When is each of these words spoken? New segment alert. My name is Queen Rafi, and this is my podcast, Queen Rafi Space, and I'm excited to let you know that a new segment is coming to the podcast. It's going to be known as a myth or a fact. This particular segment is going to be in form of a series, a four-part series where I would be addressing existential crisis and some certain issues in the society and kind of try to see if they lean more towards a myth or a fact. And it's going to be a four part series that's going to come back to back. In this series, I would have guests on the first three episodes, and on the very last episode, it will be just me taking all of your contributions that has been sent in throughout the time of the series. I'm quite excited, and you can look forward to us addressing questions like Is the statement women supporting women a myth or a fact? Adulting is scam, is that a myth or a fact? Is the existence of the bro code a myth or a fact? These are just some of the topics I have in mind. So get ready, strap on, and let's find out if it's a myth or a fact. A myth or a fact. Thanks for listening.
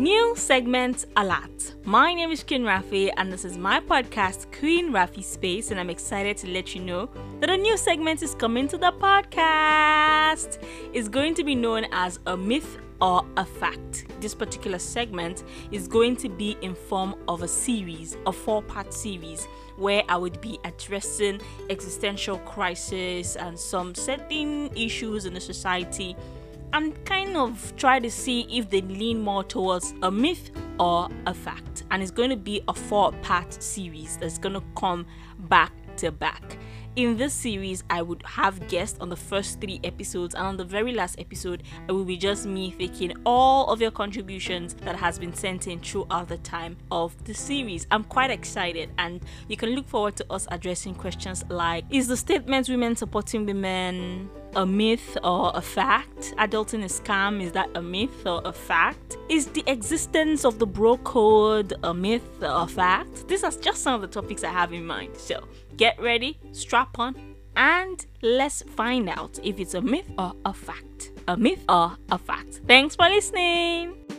New 0.00 0.34
segment 0.34 1.04
alert. 1.18 1.74
My 1.84 2.14
name 2.14 2.30
is 2.30 2.42
Queen 2.42 2.62
Rafi, 2.62 3.12
and 3.18 3.30
this 3.30 3.44
is 3.44 3.58
my 3.58 3.80
podcast, 3.80 4.46
Queen 4.58 4.90
Rafi 4.94 5.22
Space, 5.22 5.70
and 5.70 5.78
I'm 5.78 5.90
excited 5.90 6.38
to 6.38 6.46
let 6.46 6.74
you 6.74 6.80
know 6.80 7.10
that 7.40 7.50
a 7.50 7.56
new 7.58 7.76
segment 7.76 8.22
is 8.22 8.34
coming 8.34 8.66
to 8.68 8.78
the 8.78 8.92
podcast. 8.92 10.56
It's 10.94 11.06
going 11.06 11.34
to 11.34 11.44
be 11.44 11.54
known 11.54 11.84
as 11.92 12.18
a 12.26 12.34
myth 12.34 12.78
or 13.02 13.26
a 13.36 13.44
fact. 13.44 14.06
This 14.22 14.34
particular 14.34 14.78
segment 14.78 15.44
is 15.70 15.86
going 15.86 16.16
to 16.16 16.30
be 16.30 16.56
in 16.62 16.74
form 16.74 17.14
of 17.28 17.42
a 17.42 17.48
series, 17.48 18.16
a 18.24 18.32
four-part 18.32 18.94
series 18.94 19.44
where 19.76 20.02
I 20.08 20.16
would 20.16 20.40
be 20.40 20.58
addressing 20.64 21.42
existential 21.68 22.38
crisis 22.38 23.36
and 23.36 23.58
some 23.58 23.94
certain 23.94 24.74
issues 24.74 25.26
in 25.26 25.34
the 25.34 25.40
society 25.40 26.16
and 26.72 27.04
kind 27.04 27.36
of 27.36 27.74
try 27.76 27.98
to 27.98 28.10
see 28.10 28.42
if 28.50 28.70
they 28.70 28.80
lean 28.82 29.20
more 29.20 29.44
towards 29.44 29.94
a 30.02 30.10
myth 30.10 30.50
or 30.78 31.08
a 31.26 31.34
fact. 31.34 31.84
And 31.90 32.02
it's 32.02 32.10
going 32.10 32.30
to 32.30 32.36
be 32.36 32.62
a 32.68 32.74
four 32.74 33.12
part 33.22 33.62
series 33.62 34.16
that's 34.16 34.38
going 34.38 34.54
to 34.54 34.62
come 34.76 35.06
back 35.38 35.72
to 35.96 36.10
back. 36.10 36.58
In 36.96 37.16
this 37.16 37.32
series, 37.32 37.84
I 37.88 38.02
would 38.02 38.20
have 38.26 38.66
guests 38.66 38.98
on 39.00 39.10
the 39.10 39.16
first 39.16 39.60
three 39.60 39.80
episodes, 39.84 40.34
and 40.34 40.44
on 40.44 40.56
the 40.56 40.64
very 40.64 40.92
last 40.92 41.20
episode, 41.20 41.62
it 41.88 41.92
will 41.92 42.04
be 42.04 42.16
just 42.16 42.46
me 42.46 42.74
taking 42.76 43.12
all 43.24 43.68
of 43.68 43.80
your 43.80 43.92
contributions 43.92 44.74
that 44.74 44.96
has 44.96 45.16
been 45.16 45.32
sent 45.32 45.68
in 45.68 45.78
throughout 45.78 46.26
the 46.26 46.38
time 46.38 46.76
of 46.90 47.16
the 47.24 47.32
series. 47.32 47.86
I'm 47.92 48.02
quite 48.02 48.30
excited, 48.30 48.90
and 48.98 49.24
you 49.46 49.56
can 49.56 49.70
look 49.70 49.88
forward 49.88 50.16
to 50.16 50.26
us 50.32 50.48
addressing 50.50 50.96
questions 50.96 51.44
like 51.48 51.84
Is 51.90 52.08
the 52.08 52.16
statement 52.16 52.68
women 52.68 52.96
supporting 52.96 53.46
women 53.46 54.28
a 54.56 54.66
myth 54.66 55.16
or 55.22 55.52
a 55.54 55.60
fact? 55.60 56.34
Adulting 56.38 56.84
is 56.84 57.00
scam, 57.00 57.42
is 57.42 57.52
that 57.52 57.68
a 57.74 57.82
myth 57.82 58.26
or 58.26 58.42
a 58.44 58.52
fact? 58.52 59.16
Is 59.28 59.46
the 59.46 59.64
existence 59.66 60.44
of 60.44 60.58
the 60.58 60.66
bro 60.66 60.96
code 60.98 61.74
a 61.82 61.94
myth 61.94 62.42
or 62.42 62.62
a 62.62 62.66
fact? 62.66 63.28
These 63.28 63.44
are 63.44 63.52
just 63.52 63.82
some 63.82 63.94
of 63.94 64.00
the 64.00 64.08
topics 64.08 64.44
I 64.44 64.50
have 64.50 64.72
in 64.72 64.86
mind. 64.86 65.16
So 65.16 65.44
get 65.76 66.00
ready, 66.00 66.38
strap 66.52 66.98
on, 66.98 67.14
and 67.56 68.04
let's 68.22 68.62
find 68.62 69.08
out 69.08 69.38
if 69.42 69.58
it's 69.58 69.74
a 69.74 69.80
myth 69.80 70.10
or 70.18 70.34
a 70.44 70.52
fact. 70.52 71.12
A 71.28 71.36
myth 71.36 71.64
or 71.68 71.96
a 72.10 72.18
fact. 72.18 72.60
Thanks 72.66 72.96
for 72.96 73.08
listening. 73.08 74.09